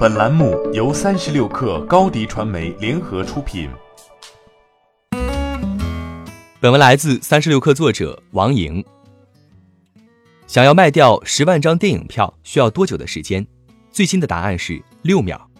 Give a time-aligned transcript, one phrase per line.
[0.00, 3.68] 本栏目由三十六氪高低传媒联合出品。
[6.58, 8.82] 本文来自三十六氪作者王莹。
[10.46, 13.46] 想要卖掉十万张电影票需要多久的时间？
[13.92, 15.50] 最新的答案是六秒。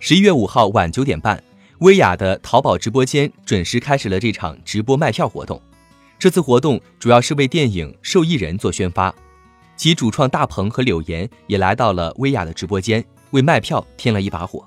[0.00, 1.44] 十一月五号晚九点半，
[1.80, 5.60] 薇娅的淘宝直播间准时开始了这场直播卖票活动。
[6.18, 9.14] 这次活动主要是为电影受益人做宣发，
[9.76, 13.04] 其主创大鹏和柳岩也来到了薇娅的直播间。
[13.34, 14.64] 为卖票添了一把火。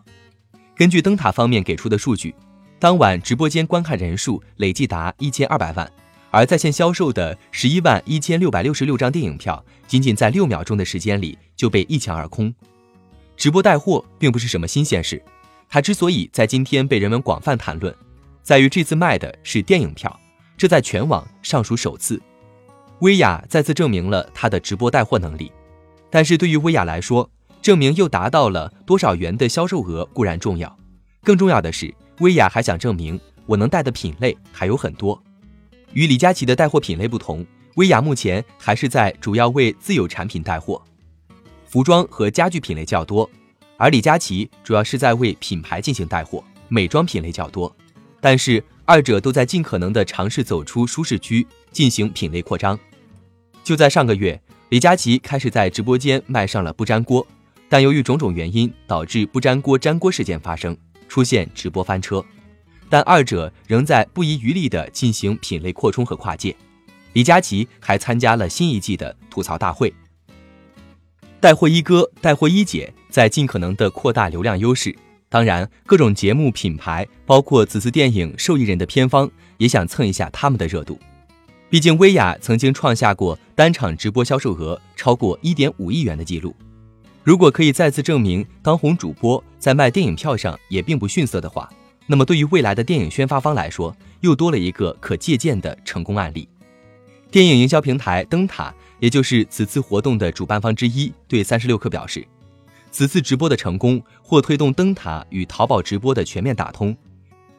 [0.76, 2.36] 根据灯塔方面给出的数据，
[2.80, 5.90] 当晚直播间观看人数累计达一千二百万，
[6.30, 12.54] 而在线销售的十一万一千六百六十六张电影票，仅仅在六秒钟的时间里就被一抢而空。
[13.38, 15.24] 直播带货并不是什么新鲜事，
[15.70, 17.96] 它之所以在今天被人们广泛谈论，
[18.44, 20.20] 在于这次卖的是电影票，
[20.58, 22.22] 这在全网尚属首次。
[23.00, 25.52] 薇娅再次证明了她的直播带货能力，
[26.10, 27.30] 但是对于薇娅来说，
[27.68, 30.74] 证明又达到了多少元的销售额固然重要，
[31.22, 35.22] 更重要的是，薇娅还想证明我能带的品类还有很多。
[35.92, 40.82] 与李佳琦的带货品类不同，薇娅目前还是在主要为自有产品带货，
[41.66, 43.30] 服装和家具品类较多，
[43.76, 47.76] 而李佳琦主要是在为品牌进行带货，美妆品类较多。
[48.22, 52.80] 但是二者都在尽可能的尝试走出舒适区，进行品类扩张。
[53.62, 57.28] 就在上个月，李佳琦开始在直播间卖上了不粘锅。
[57.70, 60.76] 但由于种种原因，导致不粘锅粘锅事件发生，
[61.08, 62.24] 出现直播翻车。
[62.90, 66.56] 但二者仍在不遗余力地进行品类扩充和跨界。
[67.14, 69.94] 李佳琦还参加了新一季的吐槽大会。
[71.40, 74.96] 带货一哥、带货一姐在尽可能地扩大流量优势。
[75.30, 80.98] 当然，各种节目品牌，包括此次电影受益人的片方，也想蹭一下他们的热度。
[81.70, 86.56] 毕竟，薇娅曾经创下过单场直播销售额超过一点五亿元的记录。
[87.28, 91.70] 如果可以再次证明当红主播在卖电影票上也并不逊色的话，
[92.06, 96.48] 那么对于未来的电影宣发方来说，又多了一个可借鉴的成功案例。
[97.30, 102.26] 电影营销平台灯塔，也就是此次活动的主办方之一，对三十六氪表示，
[102.92, 106.96] 此次直播的成功或推动灯塔与淘宝直播的全面打通，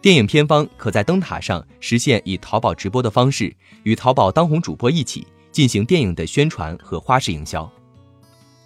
[0.01, 7.71] 电影片方可在灯塔上实现以淘宝直播的方式与淘宝当红主播一起进行电影的宣传和花式营销。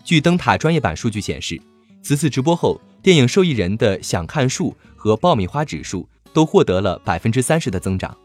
[0.04, 1.60] 据灯塔专业版数据显示，
[2.02, 8.16] 此次直播后，电影受益人的想看数和爆米花指数都获得了百分之三十的增长。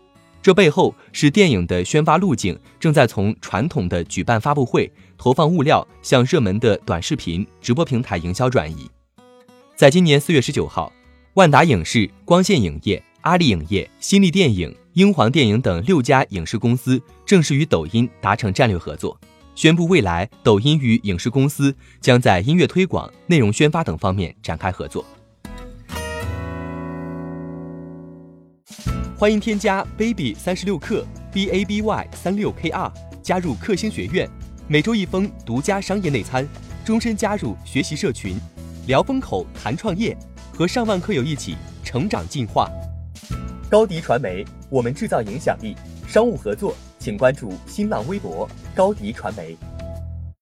[0.41, 8.89] 这背后是电影的宣发路径正在从传统的举办发布会、投放物料，向热门的短视频直播平台营销转移。
[9.75, 10.91] 在今年四月十九号，
[11.35, 19.19] 万达影视、光线影业、阿里影业、新力电影、英皇电影等六家影视公司正式与抖音达成战略合作。
[19.57, 25.03] 宣布未来，抖音与影视公司将在音乐推广、内容宣发等方面展开合作。
[29.17, 31.03] 欢迎添加 baby 三十六克
[31.33, 34.29] b a b y 三六 k r 加入克星学院，
[34.67, 36.47] 每周一封独家商业内参，
[36.85, 38.37] 终身加入学习社群，
[38.85, 40.15] 聊风口谈创业，
[40.53, 42.69] 和上万课友一起成长进化。
[43.71, 45.75] 高迪传媒，我们制造影响力。
[46.07, 46.75] 商务合作。
[47.07, 48.45] 请关注新浪微博
[48.75, 49.55] 高迪传媒。